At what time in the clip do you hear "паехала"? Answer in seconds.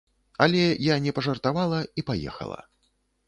2.09-2.57